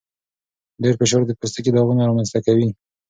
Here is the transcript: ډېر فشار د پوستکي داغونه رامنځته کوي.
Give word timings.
ډېر 0.83 0.93
فشار 0.99 1.21
د 1.25 1.31
پوستکي 1.39 1.71
داغونه 1.73 2.01
رامنځته 2.09 2.39
کوي. 2.45 2.67